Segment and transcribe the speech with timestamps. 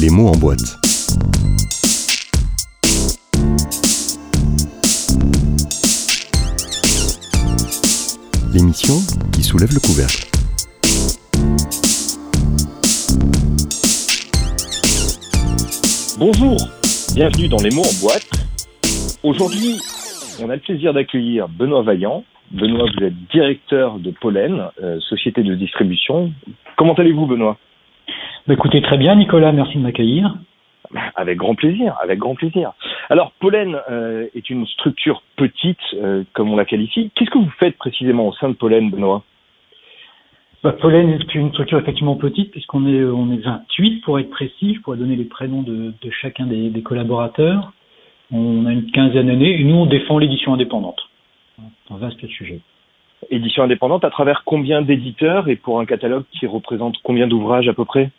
[0.00, 0.78] Les mots en boîte.
[8.54, 8.94] L'émission
[9.34, 10.22] qui soulève le couvercle.
[16.20, 16.56] Bonjour,
[17.16, 18.30] bienvenue dans Les mots en boîte.
[19.24, 19.80] Aujourd'hui,
[20.40, 22.22] on a le plaisir d'accueillir Benoît Vaillant.
[22.52, 26.32] Benoît, vous êtes directeur de Pollen, euh, société de distribution.
[26.76, 27.58] Comment allez-vous, Benoît?
[28.54, 30.36] Écoutez, très bien, Nicolas, merci de m'accueillir.
[31.16, 32.72] Avec grand plaisir, avec grand plaisir.
[33.10, 37.10] Alors, Pollen euh, est une structure petite, euh, comme on la qualifie.
[37.14, 39.22] Qu'est-ce que vous faites précisément au sein de Pollen, Benoît?
[40.62, 44.74] Bah, Pollen est une structure effectivement petite, puisqu'on est, on est 28 pour être précis.
[44.74, 47.72] Je pourrais donner les prénoms de, de chacun des, des collaborateurs.
[48.32, 51.00] On a une quinzaine d'années et nous, on défend l'édition indépendante.
[51.90, 52.60] Un vaste sujet.
[53.30, 57.74] Édition indépendante à travers combien d'éditeurs et pour un catalogue qui représente combien d'ouvrages à
[57.74, 58.10] peu près?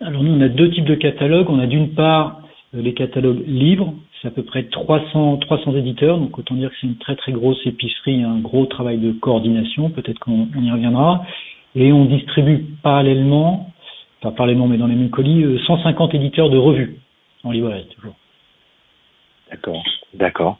[0.00, 1.50] Alors nous, on a deux types de catalogues.
[1.50, 2.40] On a d'une part
[2.74, 6.76] euh, les catalogues libres, c'est à peu près 300, 300 éditeurs, donc autant dire que
[6.80, 10.70] c'est une très très grosse épicerie, un gros travail de coordination, peut-être qu'on on y
[10.70, 11.24] reviendra.
[11.74, 13.72] Et on distribue parallèlement,
[14.20, 16.98] pas parallèlement mais dans les mêmes colis, euh, 150 éditeurs de revues
[17.44, 18.14] en librairie toujours.
[19.50, 19.82] D'accord,
[20.14, 20.58] d'accord.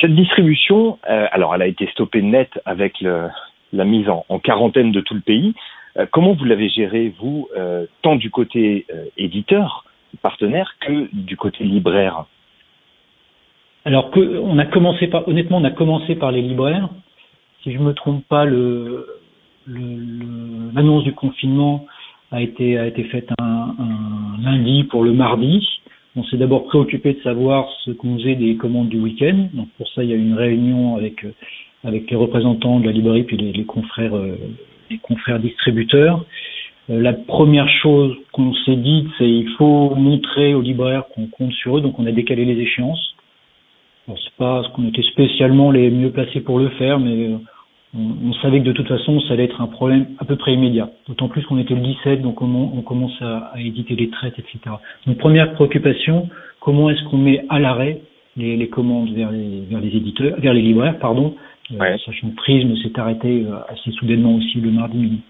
[0.00, 5.00] Cette distribution, euh, alors elle a été stoppée net avec la mise en, quarantaine de
[5.00, 5.54] tout le pays.
[5.98, 9.84] Euh, comment vous l'avez géré, vous, euh, tant du côté éditeur,
[10.20, 12.26] partenaire, que du côté libraire
[13.84, 16.88] Alors que on a commencé par, honnêtement, on a commencé par les libraires.
[17.62, 19.04] Si je me trompe pas, l'annonce
[21.04, 21.86] du confinement
[22.30, 25.66] a été faite un, un lundi pour le mardi.
[26.14, 29.48] On s'est d'abord préoccupé de savoir ce qu'on faisait des commandes du week-end.
[29.54, 31.24] Donc pour ça, il y a eu une réunion avec
[32.10, 34.36] les représentants de la librairie puis les, confrères euh,
[34.98, 36.24] confrères distributeurs.
[36.90, 41.52] Euh, la première chose qu'on s'est dit, c'est il faut montrer aux libraires qu'on compte
[41.52, 41.80] sur eux.
[41.80, 43.14] Donc on a décalé les échéances.
[44.08, 47.30] Bon, c'est pas ce qu'on était spécialement les mieux placés pour le faire, mais
[47.94, 50.54] on, on, savait que de toute façon, ça allait être un problème à peu près
[50.54, 50.90] immédiat.
[51.06, 54.58] D'autant plus qu'on était le 17, donc on, commence à, éditer les traites, etc.
[55.06, 56.28] Donc première préoccupation,
[56.60, 58.00] comment est-ce qu'on met à l'arrêt
[58.36, 61.34] les, les, commandes vers les, vers les éditeurs, vers les libraires, pardon,
[61.70, 61.92] ouais.
[61.92, 65.20] euh, sachant que Prisme s'est arrêté assez soudainement aussi le mardi midi.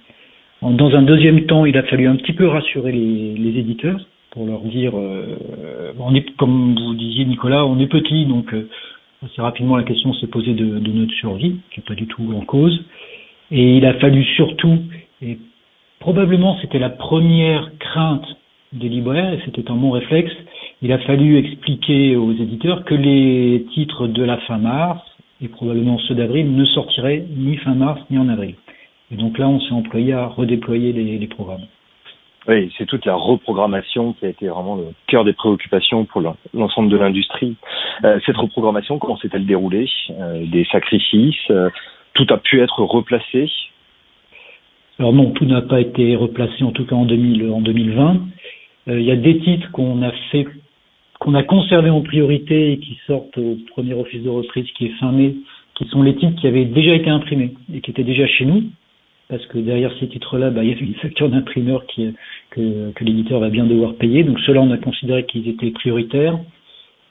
[0.62, 4.00] Dans un deuxième temps, il a fallu un petit peu rassurer les, les éditeurs
[4.32, 8.68] pour leur dire, euh, on est, comme vous disiez Nicolas, on est petit, donc euh,
[9.24, 12.32] assez rapidement la question s'est posée de, de, notre survie, qui n'est pas du tout
[12.34, 12.82] en cause.
[13.50, 14.78] Et il a fallu surtout,
[15.20, 15.38] et
[16.00, 18.26] probablement c'était la première crainte
[18.72, 20.32] des libraires, et c'était un bon réflexe,
[20.80, 25.02] il a fallu expliquer aux éditeurs que les titres de la fin mars,
[25.42, 28.54] et probablement ceux d'avril, ne sortiraient ni fin mars ni en avril.
[29.10, 31.66] Et donc là, on s'est employé à redéployer les, les programmes.
[32.48, 36.22] Oui, c'est toute la reprogrammation qui a été vraiment le cœur des préoccupations pour
[36.54, 37.56] l'ensemble de l'industrie.
[38.04, 39.88] Euh, cette reprogrammation, comment s'est-elle déroulée?
[40.10, 41.70] Euh, Des sacrifices euh,
[42.14, 43.48] Tout a pu être replacé?
[44.98, 48.20] Alors non, tout n'a pas été replacé, en tout cas en, 2000, en 2020.
[48.88, 50.46] Euh, il y a des titres qu'on a fait,
[51.22, 54.98] qu'on a conservés en priorité et qui sortent au premier office de reprise qui est
[54.98, 55.36] fin mai,
[55.76, 58.64] qui sont les titres qui avaient déjà été imprimés et qui étaient déjà chez nous,
[59.28, 62.12] parce que derrière ces titres-là, bah, il y a une facture d'imprimeur qui,
[62.50, 64.24] que, que l'éditeur va bien devoir payer.
[64.24, 66.40] Donc ceux-là, on a considéré qu'ils étaient prioritaires.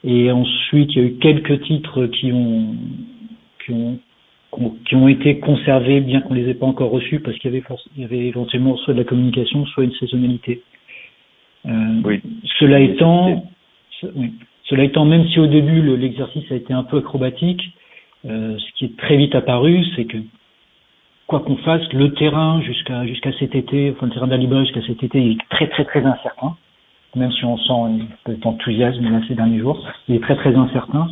[0.04, 2.74] Et ensuite, il y a eu quelques titres qui ont,
[3.64, 3.98] qui ont,
[4.84, 7.64] qui ont été conservés, bien qu'on les ait pas encore reçus, parce qu'il y avait,
[7.96, 10.60] il y avait éventuellement soit de la communication, soit une saisonnalité.
[11.64, 12.20] Euh, oui.
[12.58, 13.44] Cela étant,
[14.64, 17.62] cela étant, même si au début l'exercice a été un peu acrobatique,
[18.24, 20.18] euh, ce qui est très vite apparu, c'est que
[21.26, 25.02] quoi qu'on fasse, le terrain jusqu'à jusqu'à cet été, enfin le terrain librairie jusqu'à cet
[25.02, 26.56] été, est très très très incertain.
[27.14, 30.54] Même si on sent un peu d'enthousiasme là ces derniers jours, il est très très
[30.54, 31.08] incertain.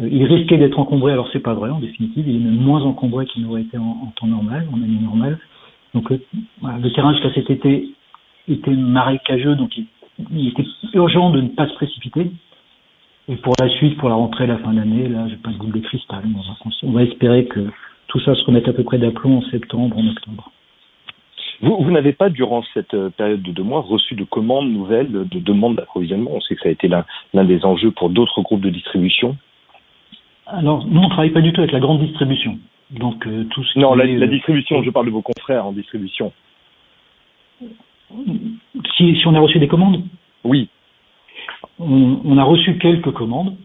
[0.00, 2.82] Euh, il risquait d'être encombré, alors c'est pas vrai en définitive, il est même moins
[2.82, 5.38] encombré qu'il n'aurait été en, temps normal, en année normale.
[5.92, 6.18] Donc euh,
[6.62, 7.88] le terrain jusqu'à cet été
[8.48, 9.86] était marécageux, donc il,
[10.30, 12.30] il, était urgent de ne pas se précipiter.
[13.28, 15.72] Et pour la suite, pour la rentrée, la fin d'année, là, j'ai pas de boule
[15.72, 16.22] de cristal.
[16.26, 17.60] On va, on va espérer que
[18.08, 20.50] tout ça se remette à peu près d'aplomb en septembre, en octobre.
[21.62, 25.38] Vous, vous n'avez pas, durant cette période de deux mois, reçu de commandes nouvelles, de
[25.38, 26.32] demandes d'approvisionnement?
[26.34, 29.36] On sait que ça a été l'un des enjeux pour d'autres groupes de distribution.
[30.46, 32.58] Alors, nous, on ne travaille pas du tout avec la grande distribution.
[32.90, 35.72] Donc, euh, tout ce non, la, la, distribution, euh, je parle de vos confrères en
[35.72, 36.32] distribution.
[38.96, 40.02] Si, si on a reçu des commandes
[40.44, 40.68] Oui.
[41.78, 43.56] On, on, a reçu quelques commandes,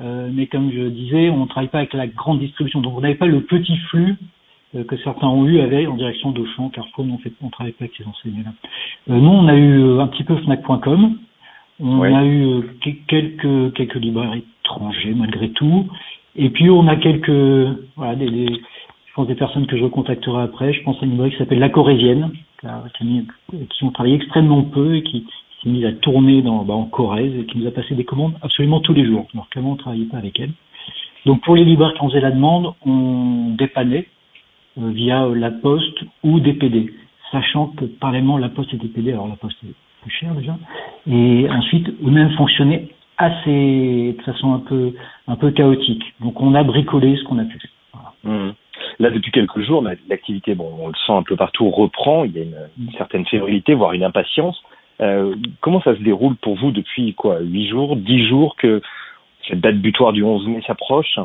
[0.00, 2.80] euh, mais comme je disais, on ne travaille pas avec la grande distribution.
[2.80, 4.16] Donc, on n'avait pas le petit flux
[4.74, 7.84] euh, que certains ont eu avec en direction d'Auchan, Carrefour, on ne on travaille pas
[7.84, 8.52] avec ces enseignes-là.
[9.10, 11.18] Euh, nous, on a eu un petit peu Fnac.com,
[11.80, 12.62] On a eu
[13.06, 15.86] quelques quelques libraires étrangers malgré tout.
[16.36, 20.42] Et puis on a quelques voilà des, des je pense des personnes que je recontacterai
[20.42, 20.74] après.
[20.74, 25.02] Je pense à une librairie qui s'appelle La Corésienne, qui, ont travaillé extrêmement peu et
[25.02, 25.26] qui
[25.62, 28.34] s'est mise à tourner dans bah, en Corrèze et qui nous a passé des commandes
[28.42, 29.26] absolument tous les jours.
[29.34, 30.52] Alors qu'avant on travaillait pas avec elle?
[31.24, 34.06] Donc pour les libraires qui en faisaient la demande, on dépannait
[34.78, 36.92] euh, via la poste ou DPD,
[37.32, 40.56] sachant que parallèlement la poste et DPD, alors la poste est plus chère déjà,
[41.10, 42.88] et ensuite eux-mêmes fonctionnaient
[43.18, 44.92] assez de façon un peu
[45.26, 46.04] un peu chaotique.
[46.20, 47.58] Donc on a bricolé ce qu'on a pu.
[48.24, 48.50] Mmh.
[48.98, 52.24] Là, depuis quelques jours, l'activité, bon, on le sent un peu partout, reprend.
[52.24, 54.62] Il y a une, certaine fébrilité, voire une impatience.
[55.02, 58.80] Euh, comment ça se déroule pour vous depuis quoi, huit jours, dix jours que
[59.46, 61.18] cette date butoir du 11 mai s'approche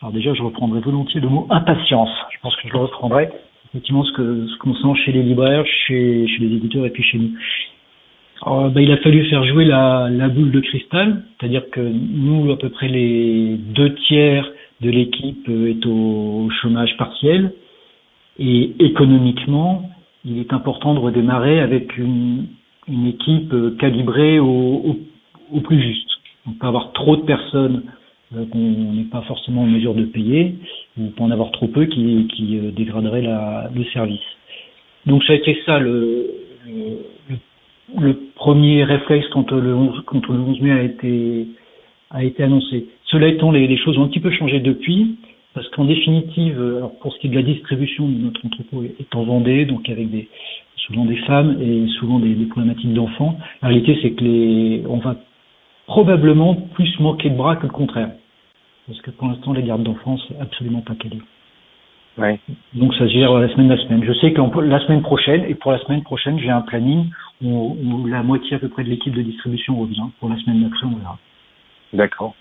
[0.00, 2.10] Alors déjà, je reprendrai volontiers le mot impatience.
[2.30, 3.30] Je pense que je le reprendrai.
[3.70, 7.02] Effectivement, ce que ce qu'on sent chez les libraires, chez, chez les éditeurs et puis
[7.02, 7.30] chez nous.
[8.42, 12.50] Alors, ben, il a fallu faire jouer la, la boule de cristal, c'est-à-dire que nous,
[12.52, 14.50] à peu près les deux tiers
[14.80, 17.52] de l'équipe est au chômage partiel
[18.38, 19.90] et économiquement,
[20.24, 22.46] il est important de redémarrer avec une,
[22.88, 24.96] une équipe calibrée au,
[25.52, 26.08] au, plus juste.
[26.46, 27.82] On peut avoir trop de personnes
[28.34, 30.54] euh, qu'on n'est pas forcément en mesure de payer,
[30.98, 34.20] ou peut en avoir trop peu qui, qui euh, dégraderaient la, le service.
[35.06, 36.30] Donc ça a été ça le,
[36.66, 37.36] le,
[37.98, 41.46] le premier réflexe quand le 11, quand le 11 mai a été
[42.10, 42.86] a été annoncé.
[43.10, 45.16] Cela étant, les, les, choses ont un petit peu changé depuis,
[45.54, 49.14] parce qu'en définitive, euh, alors pour ce qui est de la distribution, notre entrepôt est
[49.14, 50.28] en Vendée, donc avec des,
[50.76, 53.36] souvent des femmes et souvent des, des problématiques d'enfants.
[53.62, 55.16] La réalité, c'est que les, on va
[55.86, 58.10] probablement plus manquer de bras que le contraire.
[58.86, 61.18] Parce que pour l'instant, les gardes d'enfants, c'est absolument pas calé.
[62.18, 62.38] Ouais.
[62.74, 64.04] Donc ça se gère la semaine la semaine.
[64.04, 67.06] Je sais que la semaine prochaine, et pour la semaine prochaine, j'ai un planning
[67.42, 70.04] où, où, la moitié à peu près de l'équipe de distribution revient.
[70.20, 71.18] Pour la semaine d'après, on verra.
[71.92, 72.34] D'accord.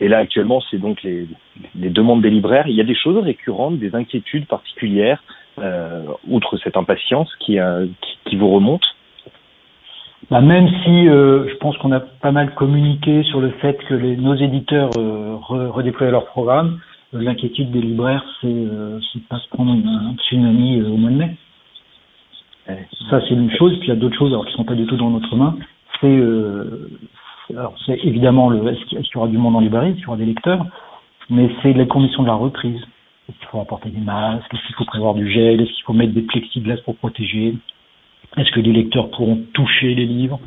[0.00, 1.26] Et là, actuellement, c'est donc les,
[1.74, 2.66] les, demandes des libraires.
[2.68, 5.22] Il y a des choses récurrentes, des inquiétudes particulières,
[5.58, 8.82] euh, outre cette impatience qui, euh, qui, qui, vous remonte
[10.30, 13.94] bah, Même si euh, je pense qu'on a pas mal communiqué sur le fait que
[13.94, 16.80] les, nos éditeurs euh, re, redéployaient leur programme,
[17.14, 21.16] euh, l'inquiétude des libraires, c'est euh, de pas se prendre un tsunami au mois de
[21.16, 21.36] mai.
[23.10, 23.76] Ça, c'est une chose.
[23.78, 25.56] Puis il y a d'autres choses alors, qui sont pas du tout dans notre main.
[26.00, 26.18] C'est
[27.50, 30.08] alors c'est évidemment le est-ce qu'il y aura du monde en librairie, est-ce qu'il y
[30.08, 30.66] aura des lecteurs,
[31.30, 32.80] mais c'est les conditions de la reprise.
[33.28, 35.94] Est-ce qu'il faut apporter des masques, est-ce qu'il faut prévoir du gel, est-ce qu'il faut
[35.94, 37.54] mettre des plexiglas pour protéger,
[38.36, 40.40] est-ce que les lecteurs pourront toucher les livres?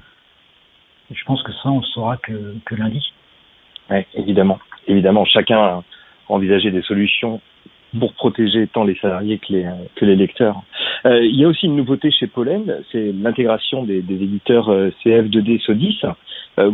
[1.10, 3.02] Je pense que ça, on le saura que, que lundi.
[3.90, 4.60] Oui, évidemment.
[4.88, 5.84] Évidemment, chacun a
[6.28, 7.40] envisagé des solutions
[8.00, 9.66] pour protéger tant les salariés que les,
[9.96, 10.62] que les lecteurs.
[11.06, 14.90] Euh, il y a aussi une nouveauté chez Pollen, c'est l'intégration des, des, éditeurs euh,
[15.04, 16.02] CF2D SODIS.
[16.60, 16.72] Euh,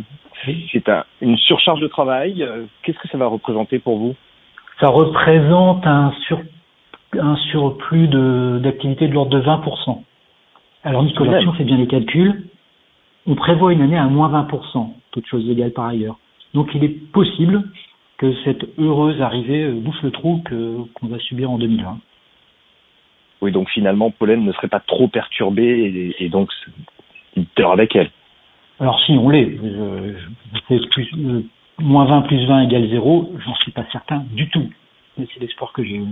[0.71, 2.45] c'est un, une surcharge de travail.
[2.81, 4.15] Qu'est-ce que ça va représenter pour vous?
[4.79, 6.41] Ça représente un, sur,
[7.17, 10.01] un surplus d'activité de, de l'ordre de 20%.
[10.83, 12.43] Alors Nicolas, si on fait bien les calculs,
[13.25, 16.17] on prévoit une année à moins 20%, toutes choses égales par ailleurs.
[16.53, 17.63] Donc il est possible
[18.23, 21.99] que cette heureuse arrivée euh, bouffe le trou qu'on va subir en 2020.
[23.41, 26.49] Oui, donc finalement, Pollen ne serait pas trop perturbée et, et donc
[27.35, 28.09] éditeur avec elle.
[28.79, 30.13] Alors si on l'est, euh,
[30.71, 31.41] euh,
[31.79, 34.69] moins 20 plus 20 égale 0, j'en suis pas certain du tout.
[35.17, 36.05] Mais c'est l'espoir que j'ai eu.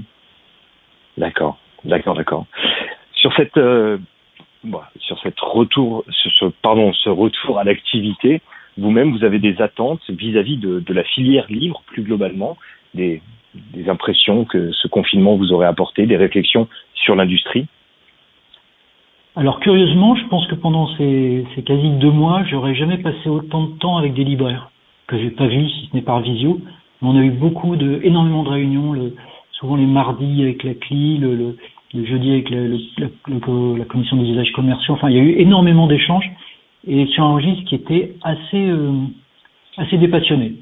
[1.17, 2.45] D'accord, d'accord, d'accord.
[3.13, 3.97] Sur cette, euh,
[4.65, 8.41] bon, sur cette retour, ce, pardon, ce retour à l'activité,
[8.81, 12.57] vous-même, vous avez des attentes vis-à-vis -vis de, la filière livre plus globalement,
[12.93, 13.21] des,
[13.87, 17.67] impressions que ce confinement vous aurait apporté, des réflexions sur l'industrie?
[19.35, 23.77] Alors curieusement, je pense que pendant ces, quasi deux mois, j'aurais jamais passé autant de
[23.77, 24.71] temps avec des libraires
[25.07, 26.59] que j'ai pas vu, si ce n'est par visio.
[27.01, 28.93] On a eu beaucoup de, énormément de réunions,
[29.51, 31.57] souvent les mardis avec la CLI, le,
[31.93, 34.93] le, jeudi avec la commission des usages commerciaux.
[34.93, 36.29] Enfin, il y a eu énormément d'échanges
[36.87, 38.91] et sur un registre qui était assez, euh,
[39.77, 40.55] assez dépassionné.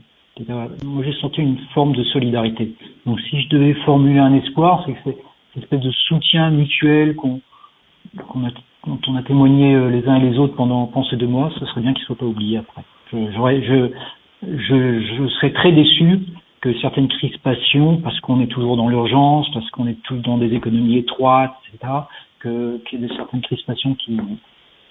[0.86, 2.74] Moi, j'ai senti une forme de solidarité.
[3.06, 5.00] Donc, si je devais formuler un espoir, c'est que
[5.54, 7.42] cette espèce de soutien mutuel qu'on
[8.28, 8.50] qu'on a,
[8.88, 11.52] dont on a témoigné euh, les uns et les autres pendant, pendant ces deux mois,
[11.60, 12.84] ce serait bien qu'ils ne soient pas oubliés après.
[13.12, 13.90] Je, je,
[14.42, 16.20] je, je serais très déçu
[16.62, 20.54] que certaines crispations, parce qu'on est toujours dans l'urgence, parce qu'on est tous dans des
[20.54, 21.94] économies étroites, etc.,
[22.40, 24.18] que qu'il y ait certaines crispations qui,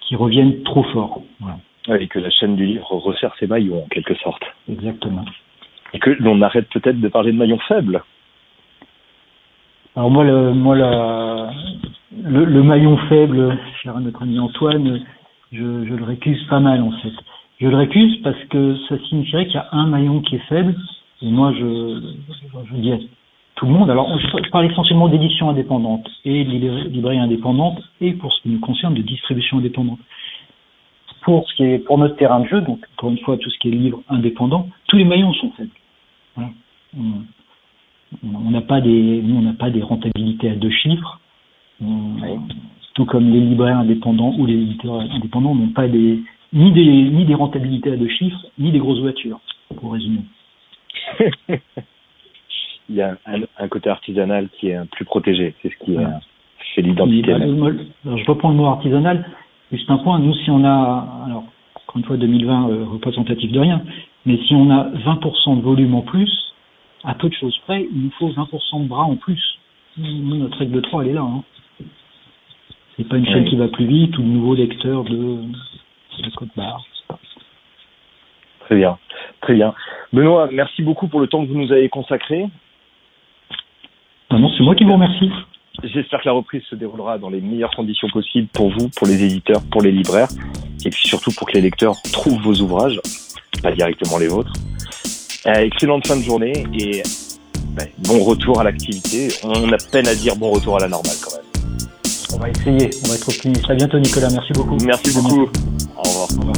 [0.09, 1.21] qui reviennent trop fort.
[1.39, 2.01] Voilà.
[2.01, 4.41] et que la chaîne du livre resserre ses maillons, en quelque sorte.
[4.67, 5.23] Exactement.
[5.93, 8.03] Et que l'on arrête peut-être de parler de maillons faibles.
[9.95, 11.51] Alors moi, le, moi la,
[12.23, 15.01] le, le, maillon faible, cher à notre ami Antoine,
[15.51, 17.13] je, le récuse pas mal en fait.
[17.61, 20.75] Je le récuse parce que ça signifierait qu'il y a un maillon qui est faible.
[21.21, 22.01] Et moi, je,
[22.69, 22.97] je, dis à
[23.59, 23.89] tout le monde.
[23.89, 28.59] Alors, je parle essentiellement d'édition indépendante et de librairie indépendante et pour ce qui nous
[28.59, 29.99] concerne de distribution indépendante.
[31.23, 33.59] Pour ce qui est pour notre terrain de jeu, donc encore une fois tout ce
[33.59, 35.71] qui est livre indépendant, tous les maillons sont faibles.
[38.23, 41.19] On n'a pas des, nous on n'a pas des rentabilités à deux chiffres.
[42.93, 46.21] Tout comme les libraires indépendants ou les éditeurs indépendants n'ont pas des
[46.53, 49.41] ni des ni des rentabilités à deux chiffres, ni des grosses voitures,
[49.75, 50.21] pour résumer.
[52.89, 55.95] Il y a un, côté artisanal qui est plus protégé, c'est ce qui
[56.75, 57.33] fait l'identité.
[57.33, 59.25] Je reprends le mot artisanal.
[59.71, 61.43] Juste un point, nous si on a, alors
[61.75, 63.83] encore une fois 2020 euh, représentatif de rien,
[64.25, 66.31] mais si on a 20% de volume en plus,
[67.03, 69.41] à peu de choses près, il nous faut 20% de bras en plus.
[69.97, 71.21] Nous, notre règle de 3, elle est là.
[71.21, 71.43] Hein.
[72.97, 75.37] C'est pas une chaîne qui va plus vite ou de nouveaux lecteurs de,
[76.23, 76.83] de code barre.
[78.61, 78.97] Très bien,
[79.41, 79.73] très bien.
[80.13, 82.45] Benoît, merci beaucoup pour le temps que vous nous avez consacré.
[84.37, 85.31] Non, c'est moi qui vous remercie.
[85.83, 89.23] J'espère que la reprise se déroulera dans les meilleures conditions possibles pour vous, pour les
[89.23, 90.27] éditeurs, pour les libraires,
[90.85, 92.99] et puis surtout pour que les lecteurs trouvent vos ouvrages,
[93.63, 94.53] pas directement les vôtres.
[95.47, 97.01] Euh, excellente fin de journée et
[97.69, 99.29] ben, bon retour à l'activité.
[99.43, 101.45] On a peine à dire bon retour à la normale quand même.
[102.33, 103.69] On va essayer, on va être optimiste.
[103.69, 104.77] À bientôt Nicolas, merci beaucoup.
[104.83, 105.49] Merci beaucoup.
[105.95, 106.27] Au revoir.
[106.35, 106.55] Au revoir.